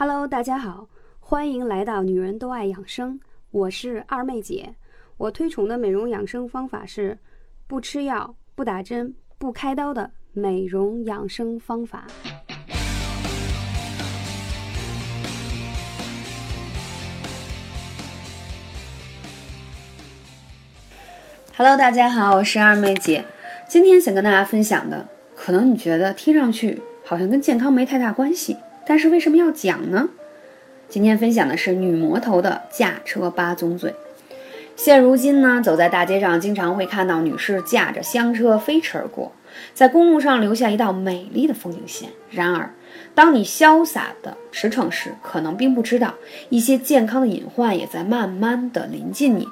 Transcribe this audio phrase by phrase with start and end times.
[0.00, 0.86] Hello，大家好，
[1.18, 3.18] 欢迎来到女人都爱养生，
[3.50, 4.72] 我是二妹姐。
[5.16, 7.18] 我推崇的美容养生方法是
[7.66, 12.06] 不吃药、不打针、不开刀的美容养生方法。
[21.56, 23.24] Hello，大家好，我是二妹姐。
[23.66, 28.56] 今天想跟大家分享的，可能你觉得听上去好像跟健康没太大关系，
[28.88, 30.08] 但是为什么要讲呢？
[30.88, 33.94] 今天分享的是女魔头的驾车八宗罪。
[34.76, 39.30] 现如今呢，走在大街上，经常会看到女士驾着香车飞驰而过，
[39.74, 42.08] 在公路上留下一道美丽的风景线。
[42.30, 42.72] 然而，
[43.14, 46.14] 当你潇洒的驰骋时，可能并不知道
[46.48, 49.46] 一些健康的隐患也在慢慢的临近你。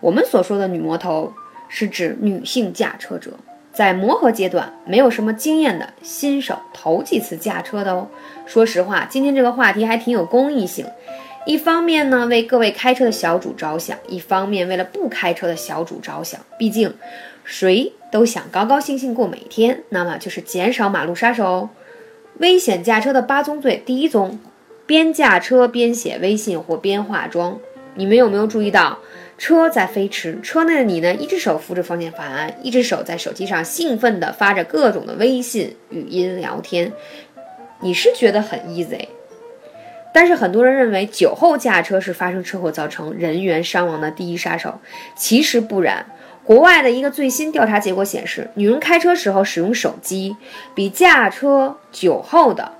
[0.00, 1.32] 我们所说的女魔头。
[1.74, 3.30] 是指女性驾车者
[3.72, 8.08] 在磨合阶段没有什么经验的新手，头几次驾车的哦。
[8.44, 10.86] 说实话，今天这个话题还挺有公益性。
[11.44, 16.40] 一方面呢，为各位开车的小主着想；一方面，为了不开车的小主着想。
[16.56, 16.94] 毕竟，
[17.44, 21.70] 谁都想高高兴兴过每天，那么就是减少马路杀手。
[22.38, 24.38] 危险驾车的八宗罪，第一宗：
[24.86, 27.58] 边驾车边写微信或边化妆。
[27.94, 28.98] 你们有没有注意到？
[29.42, 31.12] 车在飞驰，车内的你呢？
[31.14, 36.92] 一只手扶着方向盘，一只手在手机上兴奋地发着各种的微信语音聊天。
[37.80, 39.08] 你是觉得很 easy，
[40.14, 44.78] 但是很多人认为酒后驾车是发生车祸造成人员伤亡的第一杀手。
[45.16, 46.06] 其实不然，
[46.44, 50.36] 国外的一个最新调查结果显示，女人开车时候使用手机，
[50.72, 52.70] 比驾车酒后的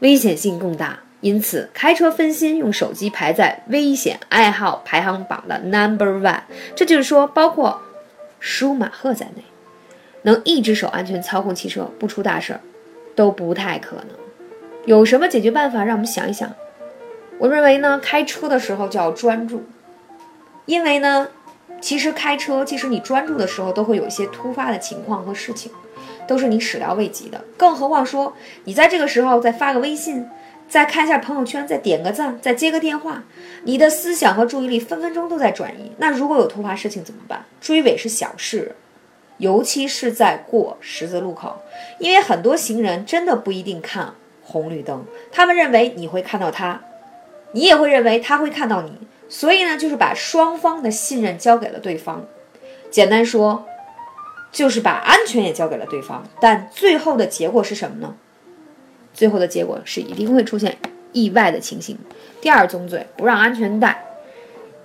[0.00, 0.98] 危险性更大。
[1.20, 6.42] 因此，开车分心用手机排在危险爱好排行榜的 number one。
[6.76, 7.82] 这就是说，包括
[8.38, 9.42] 舒马赫在内，
[10.22, 12.60] 能一只手安全操控汽车不出大事儿，
[13.16, 14.06] 都不太可能。
[14.84, 15.82] 有什么解决办法？
[15.84, 16.54] 让我们想一想。
[17.38, 19.64] 我认为呢，开车的时候就要专注，
[20.66, 21.28] 因为呢，
[21.80, 25.72] 其实开车，即使你专注的时候，都会有一些突发的情况和事情，
[26.28, 27.44] 都是你始料未及的。
[27.56, 28.34] 更何况说，
[28.64, 30.24] 你在这个时候再发个微信。
[30.68, 33.24] 再看一下朋友圈，再点个赞，再接个电话，
[33.64, 35.92] 你的思想和注意力分分钟都在转移。
[35.96, 37.44] 那如果有突发事情怎么办？
[37.60, 38.76] 追尾是小事，
[39.38, 41.62] 尤其是在过十字路口，
[41.98, 46.82] 因为很多行人真的不一定看红绿灯，他们认为你会看到他，
[47.52, 48.92] 你也会认为他会看到你，
[49.28, 52.26] 所以呢，就是把双方的信任交给了对方。
[52.90, 53.64] 简单说，
[54.52, 56.26] 就是把安全也交给了对方。
[56.40, 58.14] 但最后的结果是什么呢？
[59.18, 60.78] 最后的结果是一定会出现
[61.12, 61.98] 意外的情形。
[62.40, 64.00] 第二宗罪，不让安全带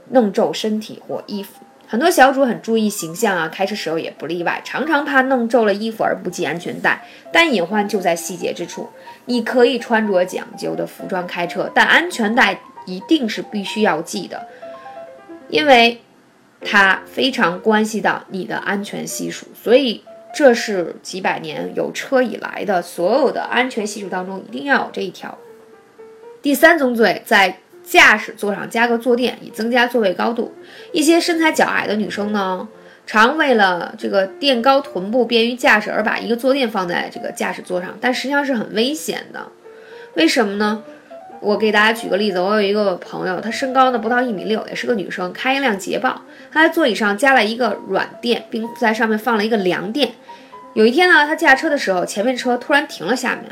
[0.10, 1.64] 弄皱身体或衣服。
[1.88, 7.06] 很多小主很注意形象啊，开车时候也不例外，常常怕弄皱了衣服而不系安全带。
[7.32, 8.90] 但隐患就在细节之处。
[9.26, 14.48] 你可以穿着讲究的服装开车，但安全带一定是必须要系的，
[15.48, 16.02] 因为
[16.60, 19.46] 它非常关系到你的安全系数。
[19.54, 20.04] 所以。
[20.34, 25.38] 这是几百年有车以来的所有的安全系数当中一定要有这一条。
[26.42, 30.54] 第三宗罪，在驾驶座上加个坐垫，以增加座位高度。
[30.92, 32.68] 一些身材较矮的女生呢，
[33.06, 39.48] 常为了这个垫高臀部便于驾驶而把一个坐垫放在这个驾驶座上，但实际上是很危险的。
[40.16, 40.84] 为什么呢？
[41.44, 46.22] 我给大家举个例子，我有一个朋友，她身高呢不到一米六，也是个女生，开一辆捷豹，
[46.52, 50.14] 她在座椅上加了一个软垫，并在上面放了一个凉垫。
[50.74, 53.44] 有一天呢，他驾车的时候，前面车突然停了下面，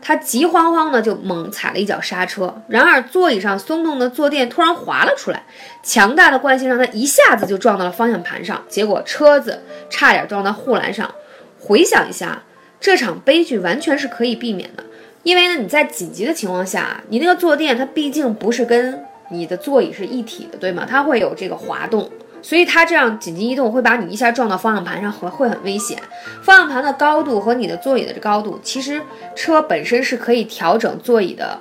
[0.00, 2.62] 他急慌慌的就猛踩了一脚刹车。
[2.68, 5.42] 然而座椅上松动的坐垫突然滑了出来，
[5.82, 11.12] 强大的惯性让他一下子就撞到了方向盘上，结果车子差点撞到护栏上。
[11.58, 12.44] 回想一下，
[12.80, 14.82] 这场悲剧完全是可以避免的，
[15.22, 20.86] 因为呢你在紧急的情况下，你那个坐垫它毕竟不是跟你的座椅是一体的，对吗？
[20.88, 22.10] 它会有这个滑动。
[22.42, 25.98] 所以它这样紧急移动会把你一下撞到方向盘上，会会很危险。
[26.42, 29.02] 方向盘的高度和你的座椅的高度，其实
[29.36, 31.60] 车本身是可以调整座椅的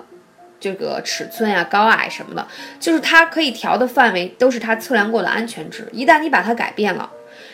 [0.58, 2.48] 这个尺寸呀、高矮什么的，
[2.80, 5.86] 就是它可以调的范围都是它测量过的安全值。
[5.92, 7.10] 一旦你把它改变了，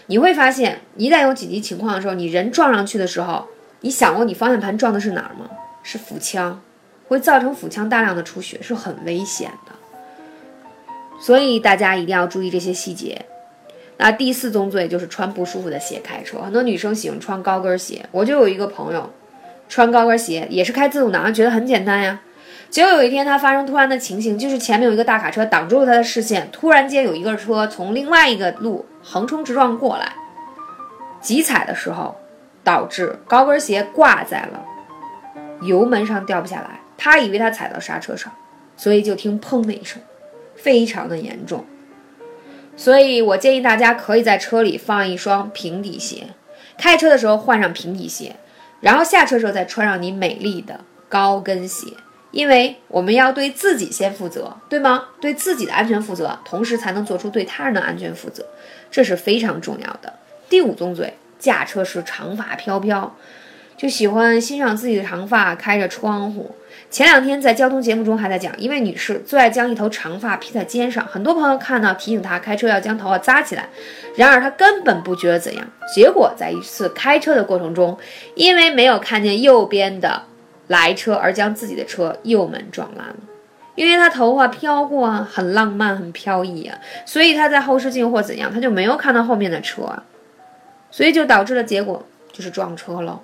[0.05, 3.47] 你会发现，一旦有紧急情况的时候，你人撞上去的时候，
[3.81, 5.49] 你想过你方向盘撞的是哪儿吗？
[5.85, 6.59] 是腹腔，
[7.07, 9.71] 会造成腹腔大量的出血，是很危险的。
[11.21, 13.23] 所以大家一定要注意这些细节。
[13.97, 16.41] 那第四宗罪就是穿不舒服的鞋开车。
[16.41, 19.09] 很多女生喜欢穿高跟鞋，我就有一个朋友，
[19.69, 22.19] 穿高跟鞋也是开自动挡，觉得很简单呀。
[22.69, 30.11] 结果有一天他发生突然的情形，就是前面有一个大卡车挡住了他的视线，突然间有一个车从另外一个路横冲直撞过来，
[31.21, 32.15] 急踩的时候
[32.63, 34.65] 导致高跟鞋挂在了
[35.65, 38.31] 油门上掉不下来，他以为他踩到刹车上。
[38.77, 40.01] 所以就听砰的一声，
[40.55, 41.65] 非常的严重。
[42.75, 46.27] 所以我建议大家可以在车里放一双平底鞋，
[46.77, 48.35] 开车的时候换上平底鞋，
[48.81, 51.87] 然后下车时候再穿上你美丽的高跟鞋。
[52.31, 55.05] 因为我们要对自己先负责，对吗？
[55.21, 58.45] 对自己的安全负责，同时才能做出对他人的安全负责，
[58.91, 60.11] 这是非常重要的。
[60.49, 63.15] 第五宗罪，驾车时长发飘飘，
[63.77, 66.55] 就喜欢欣赏自己的长发，开着窗户。
[66.89, 73.67] 前两天在交通节目中还在讲，一位女士最爱将一头长发披在肩上，很多朋友看到提醒她开车要将头发扎起来，
[74.15, 75.67] 然而她根本不觉得怎样。
[75.93, 77.97] 结果在一次开车的过程中，
[78.35, 80.23] 因为没有看见右边的。
[80.67, 83.15] 来车而将自己的车右门撞烂了，
[83.75, 86.75] 因为他头发飘过啊，很浪漫，很飘逸啊，
[87.05, 90.03] 所以他在后视镜或怎样，他就没有看到后面的车啊，
[90.89, 93.19] 所以就导致了结果就是撞车喽。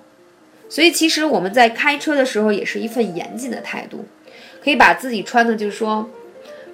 [0.72, 4.06] 所以其实我们在开车的时候也是一份严谨的态度，
[4.64, 6.08] 可以把自己穿的就是说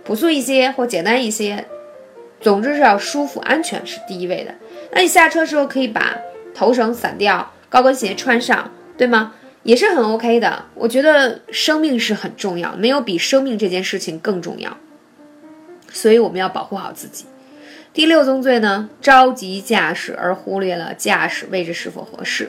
[0.04, 1.64] 朴素一些或简单一些，
[2.40, 4.54] 总之是要舒服、安全是第一位的。
[4.92, 6.16] 那你下车时候可以把
[6.54, 9.34] 头绳散掉，高跟鞋穿上，对吗？
[9.64, 14.76] 也是很 OK 的，我觉得生命是很重要，没有比生命这件事情更重要，
[15.90, 17.24] 所以我们要保护好自己。
[17.92, 22.48] 第六宗罪呢，着急驾驶而忽略了驾驶位置是否合适。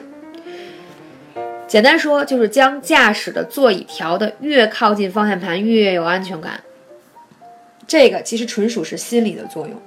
[1.70, 6.60] 简单说就是将驾驶的座椅调得越靠近方向盘越有安全感。
[7.86, 9.80] 这个其实纯属是心理的作用，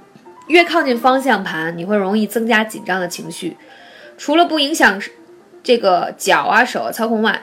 [0.47, 3.57] 越靠近方向盘，你会容易增加紧张的情绪，
[4.17, 5.01] 除了不影响。
[5.61, 7.41] 这个脚啊手啊操控外，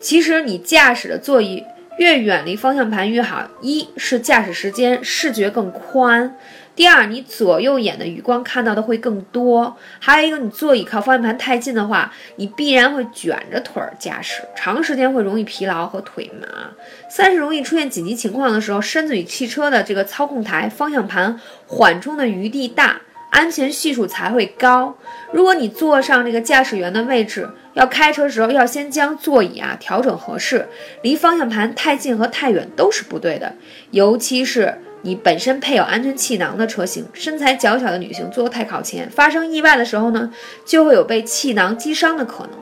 [0.00, 1.64] 其实你驾驶的座椅
[1.98, 3.48] 越远离方向盘越好。
[3.60, 6.36] 一是驾驶时间视觉更宽，
[6.76, 9.76] 第二你左右眼的余光看到的会更多。
[10.00, 16.70] 还有一个，你座椅靠方向盘太近的话，你必然会卷着腿儿驾驶，长时间会容易疲劳和腿麻。
[17.08, 23.00] 三是容易出现紧急情况的时候，身子与汽车的这个操控台、方向盘缓冲的余地大。
[23.30, 24.96] 安全系数才会高。
[25.32, 30.68] 如果你坐上这个驾驶员的位置，要开车时候要先将座椅啊调整合适，
[31.02, 33.52] 离方向盘太近和太远都是不对的。
[33.90, 40.32] 尤其是你本身配有安全气囊的车型，身材较小的女性坐太靠前，发生意外的时候呢，
[40.64, 42.58] 就会有被气囊击伤的可能。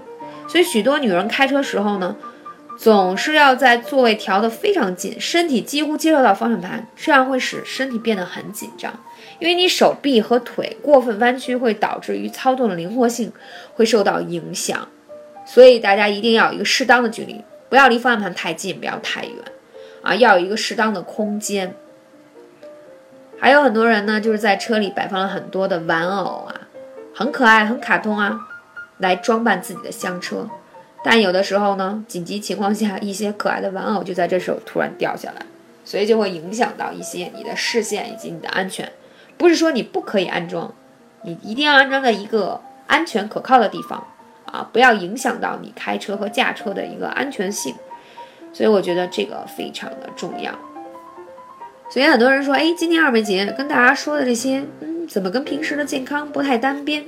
[0.46, 2.14] 所以许多女人开车时候呢。
[2.78, 8.92] 总是要在座位调得非常近，身体几乎接受到方向盘，这样会使身体变得很紧张，
[9.38, 13.30] 因为你手臂和腿过分弯曲会导致于操纵的灵活性
[13.74, 14.88] 会受到影响，
[15.46, 19.34] 所以大家一定要有一个适当的距离，不要离方向盘太近，不要太远，
[20.00, 21.76] 啊，要有一个适当的空间。
[23.42, 26.54] 还有很多人呢，就是在车里摆放了很多的玩偶啊，
[27.12, 28.38] 很可爱，很卡通啊，
[28.98, 30.48] 来装扮自己的香车。
[31.02, 35.44] 但有的时候呢，紧急情况下，一些可爱的玩偶就在这时候突然掉下来，
[35.84, 38.88] 所以就会影响到一些你的视线以及你的安全。
[39.36, 40.72] 不是说你不可以安装，
[41.22, 44.06] 你一定要安装在一个安全可靠的地方
[44.46, 47.74] 啊，不要影响到你开车和驾车的一个安全性。
[48.52, 50.56] 所以我觉得这个非常的重要。
[51.92, 57.04] 所以很多人说，哎，今天二妹姐跟大家说的这些，嗯，怎么跟平时的健康不太单边？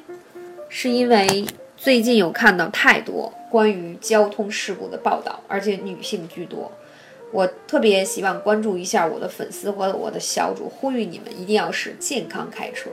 [0.69, 3.33] 是因为最近有看到太多。
[3.51, 6.71] 关于交通事故的报道，而且女性居多，
[7.33, 12.91] 我特别希望关注一下我的粉丝和我的小主，呼吁你们一定要是健康开车，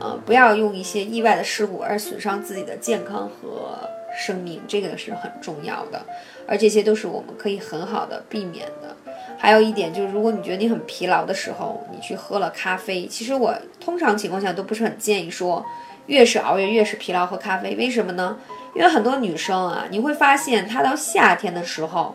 [0.00, 3.78] 呃，不要用一些意外的事故而损伤自己的健康和
[4.18, 6.04] 生命，这个是很重要的，
[6.48, 8.96] 而这些都是我们可以很好的避免的。
[9.42, 15.66] 还有一点就是，如果你觉得你很疲劳的时候，你去喝了咖啡，其实我通常情况下都不是很建议说，
[16.06, 18.38] 越是熬夜越是疲劳喝咖啡，为什么呢？
[18.72, 22.14] 因为很多女生啊，你会发现她到夏天的时候，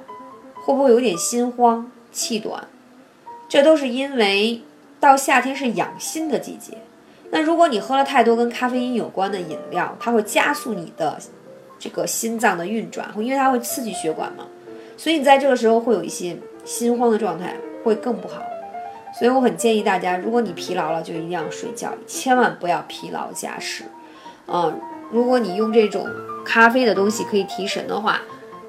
[0.63, 2.65] 会不会有点心慌、气短？
[3.49, 4.61] 这都是因为
[5.01, 6.77] 到夏天是养心的季节。
[7.31, 11.19] 那如果你喝了太多跟咖啡因有关的饮料，它会加速你的
[11.77, 14.45] 这个心脏的运转，因为它会刺激血管嘛。
[14.95, 16.37] 所以你在这个时候会有一些
[16.67, 18.43] 心慌的状态，会更不好。
[19.17, 23.85] 所以我很建议大家，如果你疲劳了，就一定要睡觉，千万不要疲劳驾驶。
[24.45, 24.79] 嗯，
[25.11, 26.07] 如果你用这种。
[26.47, 28.21] 咖啡的东西可以提神的话，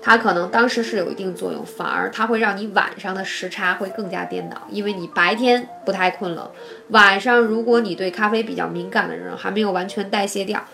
[0.03, 6.51] 它可能当时是有一定作用，反而它会让你晚上的时差会更加颠倒，因为你白天不太困了，
[6.89, 10.65] 晚上如果你对咖啡比较敏感的人还没有完全代谢掉，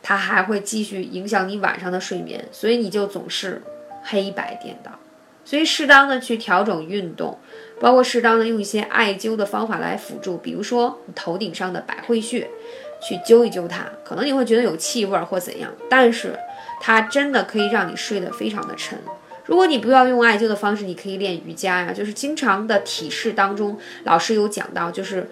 [0.00, 3.60] 它还会继续影响你晚上的睡眠，所以你就总是
[4.04, 4.92] 黑白颠倒。
[5.48, 7.38] 所以适当的去调整运动，
[7.80, 12.50] 包括适当的用一些艾灸的方法来辅助，比如说你头顶上的百会穴。
[13.00, 16.36] 去灸一灸它，可能你会觉得有气味或怎样，但是
[16.80, 18.98] 它真的可以让你睡得非常的沉。
[19.46, 25.30] 如果你不要用艾灸的方式，你可以练瑜伽呀，就是经常的体式当中，老师有讲到，就是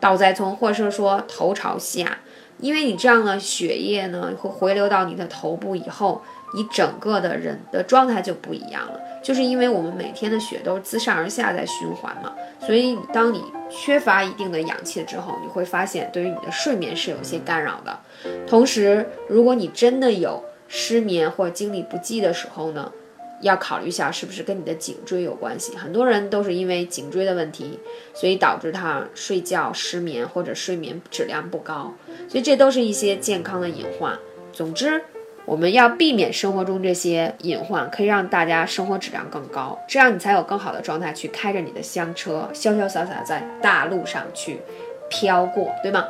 [0.00, 2.18] 倒栽葱，或者是说头朝下，
[2.58, 9.00] 因为你这样的血液呢会回流到你的头部以后，你整个的人的状态就不一样了。
[9.22, 17.98] 就是因为我们每天的血都是自上而下在循环嘛，所以当你缺乏一定的氧气之后，你会发现对于你的睡眠是有些干扰的。
[18.46, 22.92] 同时，如果你真的有失眠或精力不济的时候呢，
[23.40, 25.76] 要考虑一下是不是跟你的颈椎有关系。
[25.76, 27.80] 很多人都是因为颈椎的问题，
[28.14, 31.92] 所以导致他睡觉失眠或者睡眠质量不高，
[32.28, 34.16] 所以这都是一些健康的隐患。
[34.52, 35.02] 总之。
[35.46, 44.60] 我们要避免生活中这些隐患，可以让大家生活质量更高，这样你才有更好的状态去开着你的香车，潇潇洒洒在大路上去
[45.08, 46.04] 飘过，对吗？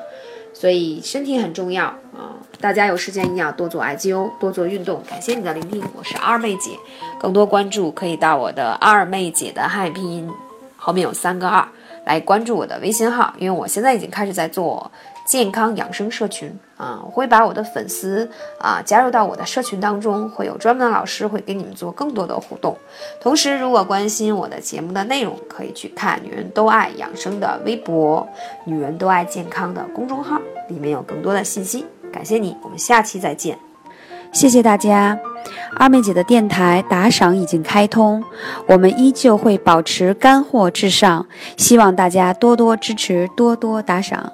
[0.55, 2.33] 所以身体很重要啊！
[2.62, 5.02] 大家有时间一定要多做艾灸，多做运动。
[5.07, 6.71] 感谢你的聆听，我是二妹姐。
[7.21, 10.26] 更多关注可以到我的二妹姐的汉语拼音
[10.76, 11.69] 后面有三个二
[12.07, 14.90] 来关注我的微信号，因为我现在已经开始在做。
[15.26, 18.28] 健康养生社群啊，我会把我的粉丝
[18.59, 22.76] 啊加入到我的社群当中，会有专门的老师会给你们做更多的互动。
[23.21, 28.28] 同时，如果关心我的节目的内容，可以去看“女人都爱养生”的微博
[28.64, 31.87] ，“女人都爱健康”的公众号，里面有更多的信息。
[32.12, 33.59] 感谢你，我们下期再见。
[34.33, 35.18] 谢谢大家，
[35.76, 38.23] 二妹姐的电台打赏已经开通，
[38.66, 44.30] 我们依旧会保持干货至上，希望大家多多支持，多多打赏。